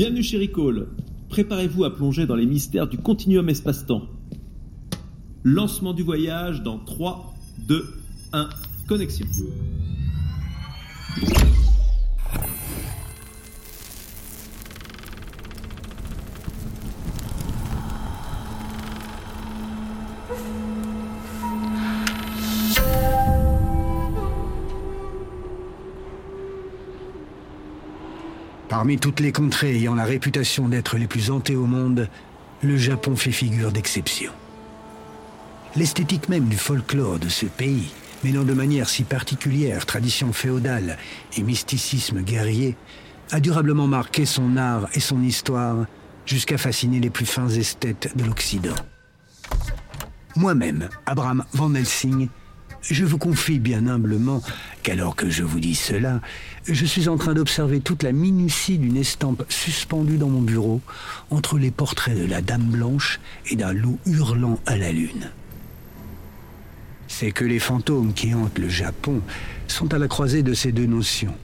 Bienvenue 0.00 0.22
chez 0.22 0.38
Recall. 0.38 0.86
Préparez-vous 1.28 1.84
à 1.84 1.94
plonger 1.94 2.24
dans 2.24 2.34
les 2.34 2.46
mystères 2.46 2.86
du 2.88 2.96
continuum 2.96 3.50
espace-temps. 3.50 4.08
Lancement 5.44 5.92
du 5.92 6.02
voyage 6.02 6.62
dans 6.62 6.78
3, 6.78 7.34
2, 7.68 7.86
1, 8.32 8.48
connexion. 8.88 9.26
Parmi 28.80 28.96
toutes 28.96 29.20
les 29.20 29.30
contrées 29.30 29.76
ayant 29.76 29.94
la 29.94 30.06
réputation 30.06 30.66
d'être 30.66 30.96
les 30.96 31.06
plus 31.06 31.30
hantées 31.30 31.54
au 31.54 31.66
monde, 31.66 32.08
le 32.62 32.78
Japon 32.78 33.14
fait 33.14 33.30
figure 33.30 33.72
d'exception. 33.72 34.32
L'esthétique 35.76 36.30
même 36.30 36.48
du 36.48 36.56
folklore 36.56 37.18
de 37.18 37.28
ce 37.28 37.44
pays, 37.44 37.90
mêlant 38.24 38.42
de 38.42 38.54
manière 38.54 38.88
si 38.88 39.02
particulière 39.02 39.84
tradition 39.84 40.32
féodale 40.32 40.96
et 41.36 41.42
mysticisme 41.42 42.22
guerrier, 42.22 42.74
a 43.30 43.38
durablement 43.38 43.86
marqué 43.86 44.24
son 44.24 44.56
art 44.56 44.88
et 44.94 45.00
son 45.00 45.22
histoire 45.22 45.84
jusqu'à 46.24 46.56
fasciner 46.56 47.00
les 47.00 47.10
plus 47.10 47.26
fins 47.26 47.50
esthètes 47.50 48.16
de 48.16 48.24
l'Occident. 48.24 48.76
Moi-même, 50.36 50.88
Abraham 51.04 51.44
Van 51.52 51.74
Helsing, 51.74 52.30
je 52.80 53.04
vous 53.04 53.18
confie 53.18 53.58
bien 53.58 53.86
humblement 53.88 54.42
qu'alors 54.82 55.16
que 55.16 55.30
je 55.30 55.42
vous 55.42 55.60
dis 55.60 55.74
cela, 55.74 56.20
je 56.66 56.84
suis 56.84 57.08
en 57.08 57.16
train 57.16 57.34
d'observer 57.34 57.80
toute 57.80 58.02
la 58.02 58.12
minutie 58.12 58.78
d'une 58.78 58.96
estampe 58.96 59.44
suspendue 59.48 60.18
dans 60.18 60.28
mon 60.28 60.42
bureau 60.42 60.80
entre 61.30 61.58
les 61.58 61.70
portraits 61.70 62.18
de 62.18 62.26
la 62.26 62.42
Dame 62.42 62.64
Blanche 62.64 63.20
et 63.46 63.56
d'un 63.56 63.72
loup 63.72 63.98
hurlant 64.06 64.58
à 64.66 64.76
la 64.76 64.92
lune. 64.92 65.30
C'est 67.08 67.32
que 67.32 67.44
les 67.44 67.58
fantômes 67.58 68.12
qui 68.12 68.34
hantent 68.34 68.58
le 68.58 68.68
Japon 68.68 69.20
sont 69.68 69.92
à 69.92 69.98
la 69.98 70.08
croisée 70.08 70.42
de 70.42 70.54
ces 70.54 70.72
deux 70.72 70.86
notions, 70.86 71.34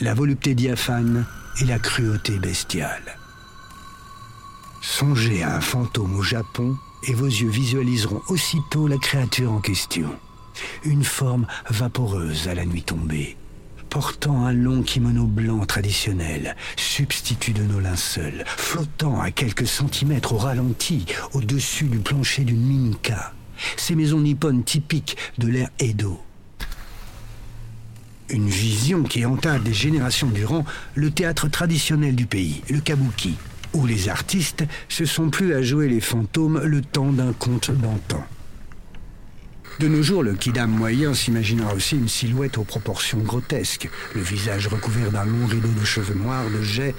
la 0.00 0.14
volupté 0.14 0.54
diaphane 0.54 1.26
et 1.60 1.64
la 1.64 1.78
cruauté 1.78 2.38
bestiale. 2.38 3.18
Songez 4.80 5.42
à 5.42 5.56
un 5.56 5.60
fantôme 5.60 6.16
au 6.16 6.22
Japon 6.22 6.76
et 7.06 7.14
vos 7.14 7.26
yeux 7.26 7.50
visualiseront 7.50 8.22
aussitôt 8.28 8.86
la 8.86 8.98
créature 8.98 9.52
en 9.52 9.60
question 9.60 10.10
une 10.84 11.04
forme 11.04 11.46
vaporeuse 11.70 12.48
à 12.48 12.54
la 12.54 12.64
nuit 12.64 12.82
tombée, 12.82 13.36
portant 13.88 14.44
un 14.44 14.52
long 14.52 14.82
kimono 14.82 15.24
blanc 15.24 15.64
traditionnel, 15.66 16.56
substitut 16.76 17.52
de 17.52 17.62
nos 17.62 17.80
linceuls, 17.80 18.44
flottant 18.46 19.20
à 19.20 19.30
quelques 19.30 19.66
centimètres 19.66 20.32
au 20.32 20.38
ralenti 20.38 21.06
au-dessus 21.32 21.86
du 21.86 21.98
plancher 21.98 22.44
d'une 22.44 22.66
minka, 22.66 23.32
ces 23.76 23.94
maisons 23.94 24.20
nippones 24.20 24.64
typiques 24.64 25.16
de 25.38 25.48
l'ère 25.48 25.70
Edo. 25.78 26.20
Une 28.30 28.48
vision 28.48 29.04
qui 29.04 29.24
hanta 29.24 29.58
des 29.58 29.72
générations 29.72 30.28
durant 30.28 30.64
le 30.94 31.10
théâtre 31.10 31.48
traditionnel 31.48 32.14
du 32.14 32.26
pays, 32.26 32.62
le 32.68 32.80
kabuki, 32.80 33.36
où 33.72 33.86
les 33.86 34.08
artistes 34.10 34.64
se 34.88 35.06
sont 35.06 35.30
plus 35.30 35.54
à 35.54 35.62
jouer 35.62 35.88
les 35.88 36.00
fantômes 36.00 36.60
le 36.62 36.82
temps 36.82 37.12
d'un 37.12 37.32
conte 37.32 37.70
d'antan. 37.70 38.24
De 39.78 39.86
nos 39.86 40.02
jours, 40.02 40.24
le 40.24 40.34
kidam 40.34 40.72
moyen 40.72 41.14
s'imaginera 41.14 41.72
aussi 41.72 41.94
une 41.94 42.08
silhouette 42.08 42.58
aux 42.58 42.64
proportions 42.64 43.18
grotesques, 43.18 43.88
le 44.12 44.20
visage 44.20 44.66
recouvert 44.66 45.12
d'un 45.12 45.24
long 45.24 45.46
rideau 45.46 45.68
de 45.68 45.84
cheveux 45.84 46.16
noirs 46.16 46.50
de 46.50 46.60
jet, 46.62 46.96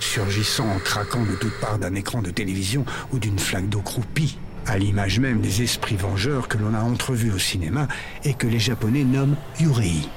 surgissant 0.00 0.66
en 0.66 0.78
traquant 0.78 1.24
de 1.24 1.34
toutes 1.34 1.60
parts 1.60 1.78
d'un 1.78 1.94
écran 1.94 2.22
de 2.22 2.30
télévision 2.30 2.86
ou 3.12 3.18
d'une 3.18 3.38
flaque 3.38 3.68
d'eau 3.68 3.82
croupie, 3.82 4.38
à 4.64 4.78
l'image 4.78 5.20
même 5.20 5.42
des 5.42 5.60
esprits 5.60 5.96
vengeurs 5.96 6.48
que 6.48 6.56
l'on 6.56 6.72
a 6.72 6.80
entrevus 6.80 7.32
au 7.32 7.38
cinéma 7.38 7.86
et 8.24 8.32
que 8.32 8.46
les 8.46 8.60
Japonais 8.60 9.04
nomment 9.04 9.36
Yurei. 9.60 10.08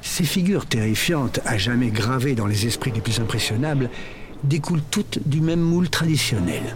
Ces 0.00 0.24
figures 0.24 0.64
terrifiantes, 0.64 1.40
à 1.44 1.58
jamais 1.58 1.90
gravées 1.90 2.34
dans 2.34 2.46
les 2.46 2.66
esprits 2.66 2.92
les 2.94 3.02
plus 3.02 3.20
impressionnables, 3.20 3.90
découlent 4.44 4.80
toutes 4.90 5.18
du 5.28 5.42
même 5.42 5.60
moule 5.60 5.90
traditionnel. 5.90 6.74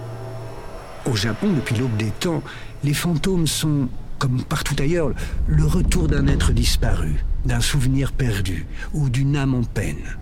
Au 1.11 1.17
Japon, 1.17 1.53
depuis 1.53 1.77
l'aube 1.77 1.97
des 1.97 2.11
temps, 2.11 2.43
les 2.85 2.95
fantômes 2.95 3.47
sont, 3.47 3.89
comme 4.19 4.43
partout 4.43 4.77
ailleurs, 4.79 5.11
le 5.49 5.65
retour 5.65 6.07
d'un 6.07 6.29
être 6.29 6.53
disparu, 6.53 7.25
d'un 7.45 7.61
souvenir 7.61 8.13
perdu 8.13 8.67
ou 8.95 9.09
d'une 9.09 9.37
âme 9.37 9.55
en 9.55 9.65
peine. 9.65 10.17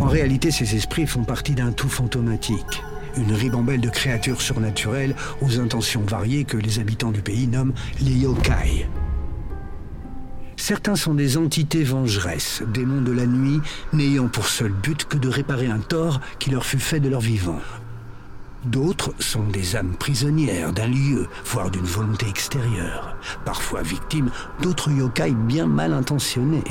En 0.00 0.06
réalité, 0.06 0.50
ces 0.50 0.74
esprits 0.74 1.06
font 1.06 1.22
partie 1.22 1.54
d'un 1.54 1.70
tout 1.70 1.88
fantomatique, 1.88 2.82
une 3.16 3.32
ribambelle 3.32 3.80
de 3.80 3.88
créatures 3.88 4.40
surnaturelles 4.40 5.14
aux 5.40 5.60
intentions 5.60 6.02
variées 6.02 6.44
que 6.44 6.56
les 6.56 6.80
habitants 6.80 7.12
du 7.12 7.22
pays 7.22 7.46
nomment 7.46 7.74
les 8.00 8.12
yokai. 8.12 8.88
Certains 10.56 10.96
sont 10.96 11.14
des 11.14 11.36
entités 11.36 11.84
vengeresses, 11.84 12.62
démons 12.72 13.02
de 13.02 13.12
la 13.12 13.26
nuit, 13.26 13.60
n'ayant 13.92 14.28
pour 14.28 14.46
seul 14.46 14.72
but 14.72 15.04
que 15.04 15.18
de 15.18 15.28
réparer 15.28 15.66
un 15.66 15.78
tort 15.78 16.20
qui 16.38 16.50
leur 16.50 16.64
fut 16.64 16.78
fait 16.78 17.00
de 17.00 17.08
leur 17.08 17.20
vivant. 17.20 17.58
D'autres 18.64 19.12
sont 19.18 19.42
des 19.42 19.74
âmes 19.74 19.94
prisonnières 19.98 20.72
d'un 20.72 20.86
lieu, 20.86 21.26
voire 21.44 21.68
d'une 21.68 21.84
volonté 21.84 22.28
extérieure, 22.28 23.16
parfois 23.44 23.82
victimes 23.82 24.30
d'autres 24.62 24.92
yokai 24.92 25.32
bien 25.32 25.66
mal 25.66 25.92
intentionnés. 25.92 26.62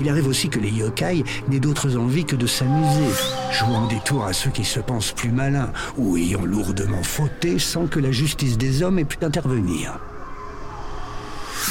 Il 0.00 0.08
arrive 0.08 0.26
aussi 0.26 0.48
que 0.48 0.58
les 0.58 0.70
yokai 0.70 1.22
n'aient 1.48 1.60
d'autres 1.60 1.96
envies 1.96 2.24
que 2.24 2.34
de 2.34 2.48
s'amuser, 2.48 3.08
jouant 3.52 3.86
des 3.86 4.00
tours 4.00 4.24
à 4.24 4.32
ceux 4.32 4.50
qui 4.50 4.64
se 4.64 4.80
pensent 4.80 5.12
plus 5.12 5.30
malins 5.30 5.70
ou 5.96 6.16
ayant 6.16 6.44
lourdement 6.44 7.04
fauté 7.04 7.60
sans 7.60 7.86
que 7.86 8.00
la 8.00 8.10
justice 8.10 8.58
des 8.58 8.82
hommes 8.82 8.98
ait 8.98 9.04
pu 9.04 9.24
intervenir. 9.24 10.00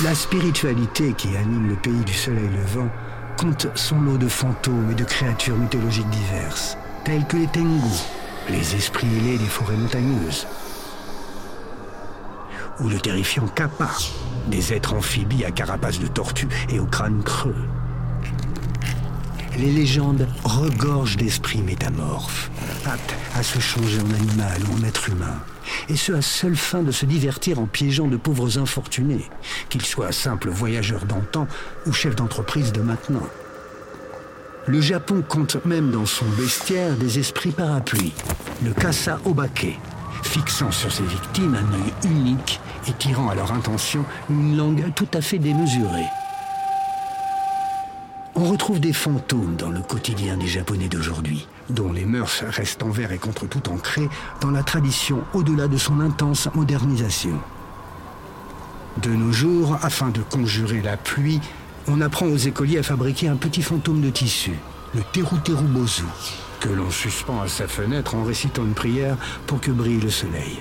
La 0.05 0.15
spiritualité 0.15 1.13
qui 1.17 1.35
anime 1.35 1.67
le 1.67 1.75
pays 1.75 2.05
du 2.05 2.13
soleil 2.13 2.49
levant 2.55 2.87
compte 3.37 3.67
son 3.75 3.99
lot 3.99 4.17
de 4.17 4.29
fantômes 4.29 4.91
et 4.91 4.95
de 4.95 5.03
créatures 5.03 5.57
mythologiques 5.57 6.09
diverses, 6.09 6.77
telles 7.03 7.25
que 7.25 7.37
les 7.37 7.47
tengu, 7.47 7.81
les 8.49 8.75
esprits 8.75 9.07
ailés 9.07 9.37
des 9.37 9.45
forêts 9.45 9.75
montagneuses. 9.75 10.47
Ou 12.79 12.89
le 12.89 12.99
terrifiant 12.99 13.47
Kappa, 13.47 13.89
des 14.47 14.73
êtres 14.73 14.93
amphibies 14.93 15.45
à 15.45 15.51
carapace 15.51 15.99
de 15.99 16.07
tortue 16.07 16.47
et 16.69 16.79
au 16.79 16.85
crâne 16.85 17.23
creux. 17.23 17.55
Les 19.57 19.71
légendes 19.71 20.27
regorgent 20.43 21.17
d'esprits 21.17 21.63
métamorphes, 21.63 22.51
aptes 22.85 23.15
à 23.35 23.41
se 23.41 23.59
changer 23.59 23.99
en 23.99 24.13
animal 24.13 24.61
ou 24.69 24.79
en 24.79 24.83
être 24.83 25.09
humain, 25.09 25.39
et 25.89 25.95
ce 25.95 26.13
à 26.13 26.21
seule 26.21 26.55
fin 26.55 26.83
de 26.83 26.91
se 26.91 27.07
divertir 27.07 27.59
en 27.59 27.65
piégeant 27.65 28.07
de 28.07 28.17
pauvres 28.17 28.59
infortunés, 28.59 29.25
qu'ils 29.69 29.85
soient 29.85 30.11
simples 30.11 30.49
voyageurs 30.49 31.05
d'antan 31.05 31.47
ou 31.87 31.93
chefs 31.93 32.15
d'entreprise 32.15 32.71
de 32.71 32.81
maintenant. 32.81 33.27
Le 34.67 34.81
Japon 34.81 35.23
compte 35.25 35.63
même 35.65 35.91
dans 35.91 36.05
son 36.05 36.25
bestiaire 36.37 36.97
des 36.97 37.19
esprits 37.19 37.51
parapluies, 37.51 38.13
le 38.65 38.73
Kasa 38.73 39.17
Obake, 39.23 39.79
fixant 40.23 40.71
sur 40.71 40.91
ses 40.91 41.05
victimes 41.05 41.55
un 41.55 41.73
œil 41.73 42.11
unique 42.11 42.59
et 42.85 42.91
tirant 42.91 43.29
à 43.29 43.35
leur 43.35 43.53
intention 43.53 44.03
une 44.29 44.57
langue 44.57 44.91
tout 44.93 45.07
à 45.13 45.21
fait 45.21 45.39
démesurée. 45.39 46.07
On 48.35 48.43
retrouve 48.43 48.81
des 48.81 48.91
fantômes 48.91 49.55
dans 49.55 49.69
le 49.69 49.79
quotidien 49.79 50.35
des 50.35 50.47
Japonais 50.47 50.89
d'aujourd'hui, 50.89 51.47
dont 51.69 51.93
les 51.93 52.05
mœurs 52.05 52.43
restent 52.49 52.83
envers 52.83 53.13
et 53.13 53.17
contre 53.19 53.47
tout 53.47 53.69
ancrées 53.69 54.09
dans 54.41 54.51
la 54.51 54.63
tradition 54.63 55.23
au-delà 55.33 55.69
de 55.69 55.77
son 55.77 56.01
intense 56.01 56.49
modernisation. 56.55 57.39
De 59.01 59.11
nos 59.11 59.31
jours, 59.31 59.77
afin 59.81 60.09
de 60.09 60.19
conjurer 60.21 60.81
la 60.81 60.97
pluie, 60.97 61.39
on 61.87 62.01
apprend 62.01 62.27
aux 62.27 62.37
écoliers 62.37 62.79
à 62.79 62.83
fabriquer 62.83 63.27
un 63.27 63.35
petit 63.35 63.61
fantôme 63.61 64.01
de 64.01 64.09
tissu, 64.09 64.53
le 64.93 65.01
teru 65.11 65.37
bozu, 65.63 66.03
que 66.59 66.69
l'on 66.69 66.91
suspend 66.91 67.41
à 67.41 67.47
sa 67.47 67.67
fenêtre 67.67 68.15
en 68.15 68.23
récitant 68.23 68.63
une 68.63 68.73
prière 68.73 69.17
pour 69.45 69.61
que 69.61 69.71
brille 69.71 69.99
le 69.99 70.09
soleil. 70.09 70.59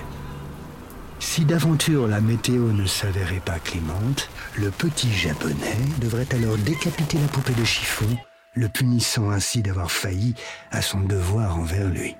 Si 1.19 1.45
d'aventure 1.45 2.07
la 2.07 2.21
météo 2.21 2.71
ne 2.71 2.85
s'avérait 2.85 3.41
pas 3.43 3.59
clémente, 3.59 4.29
le 4.55 4.69
petit 4.69 5.11
japonais 5.11 5.77
devrait 5.99 6.27
alors 6.31 6.57
décapiter 6.57 7.17
la 7.17 7.27
poupée 7.27 7.53
de 7.53 7.65
chiffon, 7.65 8.17
le 8.53 8.69
punissant 8.69 9.31
ainsi 9.31 9.61
d'avoir 9.61 9.91
failli 9.91 10.35
à 10.71 10.81
son 10.81 11.01
devoir 11.01 11.57
envers 11.57 11.89
lui. 11.89 12.15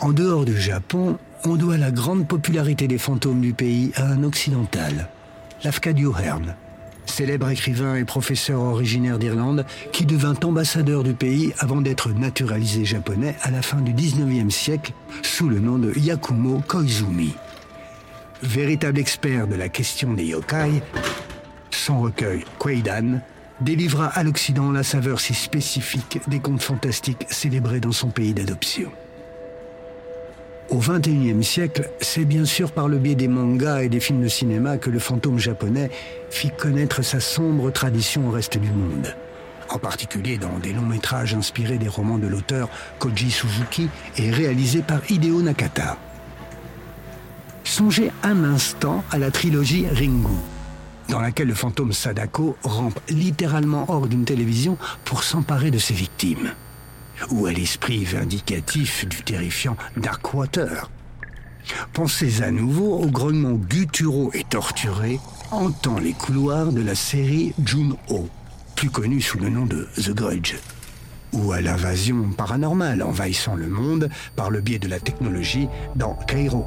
En 0.00 0.12
dehors 0.12 0.44
du 0.44 0.58
Japon, 0.58 1.18
on 1.44 1.56
doit 1.56 1.76
la 1.76 1.90
grande 1.90 2.28
popularité 2.28 2.88
des 2.88 2.98
fantômes 2.98 3.40
du 3.40 3.52
pays 3.52 3.92
à 3.96 4.06
un 4.06 4.22
occidental, 4.22 5.08
Lafcadio 5.62 6.14
Hearn, 6.16 6.54
célèbre 7.10 7.50
écrivain 7.50 7.96
et 7.96 8.04
professeur 8.04 8.60
originaire 8.60 9.18
d'Irlande, 9.18 9.66
qui 9.92 10.06
devint 10.06 10.34
ambassadeur 10.42 11.02
du 11.02 11.12
pays 11.12 11.52
avant 11.58 11.80
d'être 11.80 12.10
naturalisé 12.10 12.84
japonais 12.84 13.36
à 13.42 13.50
la 13.50 13.62
fin 13.62 13.80
du 13.80 13.92
19e 13.92 14.50
siècle 14.50 14.92
sous 15.22 15.48
le 15.48 15.60
nom 15.60 15.78
de 15.78 15.92
Yakumo 15.98 16.62
Koizumi. 16.66 17.34
Véritable 18.42 18.98
expert 18.98 19.46
de 19.46 19.56
la 19.56 19.68
question 19.68 20.14
des 20.14 20.24
yokai, 20.24 20.82
son 21.70 22.00
recueil 22.00 22.44
Kweidan 22.58 23.20
délivra 23.60 24.06
à 24.06 24.22
l'Occident 24.22 24.72
la 24.72 24.82
saveur 24.82 25.20
si 25.20 25.34
spécifique 25.34 26.20
des 26.28 26.40
contes 26.40 26.62
fantastiques 26.62 27.26
célébrés 27.28 27.80
dans 27.80 27.92
son 27.92 28.08
pays 28.08 28.32
d'adoption. 28.32 28.90
Au 30.70 30.78
XXIe 30.78 31.42
siècle, 31.42 31.90
c'est 32.00 32.24
bien 32.24 32.44
sûr 32.44 32.70
par 32.70 32.86
le 32.86 32.98
biais 32.98 33.16
des 33.16 33.26
mangas 33.26 33.82
et 33.82 33.88
des 33.88 33.98
films 33.98 34.22
de 34.22 34.28
cinéma 34.28 34.78
que 34.78 34.88
le 34.88 35.00
fantôme 35.00 35.40
japonais 35.40 35.90
fit 36.30 36.52
connaître 36.56 37.02
sa 37.02 37.18
sombre 37.18 37.72
tradition 37.72 38.28
au 38.28 38.30
reste 38.30 38.56
du 38.56 38.70
monde. 38.70 39.16
En 39.68 39.78
particulier 39.78 40.38
dans 40.38 40.60
des 40.60 40.72
longs 40.72 40.86
métrages 40.86 41.34
inspirés 41.34 41.78
des 41.78 41.88
romans 41.88 42.18
de 42.18 42.28
l'auteur 42.28 42.68
Koji 43.00 43.32
Suzuki 43.32 43.88
et 44.16 44.30
réalisés 44.30 44.82
par 44.82 45.00
Hideo 45.10 45.42
Nakata. 45.42 45.98
Songez 47.64 48.12
un 48.22 48.44
instant 48.44 49.02
à 49.10 49.18
la 49.18 49.32
trilogie 49.32 49.86
Ringu, 49.88 50.38
dans 51.08 51.20
laquelle 51.20 51.48
le 51.48 51.54
fantôme 51.54 51.92
Sadako 51.92 52.56
rampe 52.62 53.00
littéralement 53.08 53.86
hors 53.88 54.06
d'une 54.06 54.24
télévision 54.24 54.78
pour 55.04 55.24
s'emparer 55.24 55.72
de 55.72 55.78
ses 55.78 55.94
victimes. 55.94 56.52
Ou 57.30 57.46
à 57.46 57.52
l'esprit 57.52 58.04
vindicatif 58.04 59.06
du 59.06 59.22
terrifiant 59.22 59.76
Darkwater. 59.96 60.90
Pensez 61.92 62.42
à 62.42 62.50
nouveau 62.50 62.98
au 62.98 63.06
grognement 63.06 63.52
gutturaux 63.52 64.30
et 64.34 64.44
torturé 64.44 65.20
entend 65.50 65.98
les 65.98 66.12
couloirs 66.12 66.72
de 66.72 66.80
la 66.80 66.94
série 66.94 67.52
Jun-O, 67.64 68.28
plus 68.74 68.90
connue 68.90 69.20
sous 69.20 69.38
le 69.38 69.50
nom 69.50 69.66
de 69.66 69.88
The 69.96 70.10
Grudge 70.10 70.56
ou 71.32 71.52
à 71.52 71.60
l'invasion 71.60 72.30
paranormale 72.36 73.02
envahissant 73.02 73.54
le 73.54 73.68
monde 73.68 74.08
par 74.36 74.50
le 74.50 74.60
biais 74.60 74.78
de 74.78 74.88
la 74.88 75.00
technologie 75.00 75.68
dans 75.94 76.14
Cairo. 76.14 76.66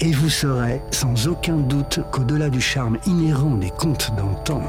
Et 0.00 0.12
vous 0.12 0.30
saurez 0.30 0.80
sans 0.90 1.28
aucun 1.28 1.56
doute 1.56 2.00
qu'au-delà 2.12 2.48
du 2.48 2.60
charme 2.60 2.98
inhérent 3.06 3.56
des 3.56 3.70
contes 3.70 4.12
d'antan, 4.16 4.62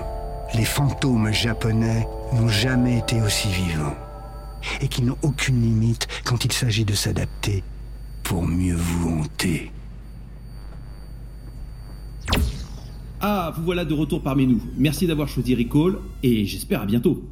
les 0.53 0.65
fantômes 0.65 1.31
japonais 1.31 2.07
n'ont 2.33 2.49
jamais 2.49 2.97
été 2.97 3.21
aussi 3.21 3.47
vivants 3.49 3.95
et 4.81 4.87
qu'ils 4.87 5.05
n'ont 5.05 5.17
aucune 5.21 5.61
limite 5.61 6.07
quand 6.23 6.45
il 6.45 6.51
s'agit 6.51 6.85
de 6.85 6.93
s'adapter 6.93 7.63
pour 8.23 8.43
mieux 8.43 8.75
vous 8.75 9.09
hanter. 9.09 9.71
Ah, 13.19 13.53
vous 13.55 13.63
voilà 13.63 13.85
de 13.85 13.93
retour 13.93 14.23
parmi 14.23 14.47
nous. 14.47 14.61
Merci 14.77 15.05
d'avoir 15.05 15.27
choisi 15.27 15.53
Recall 15.53 15.99
et 16.23 16.45
j'espère 16.45 16.81
à 16.81 16.85
bientôt. 16.85 17.23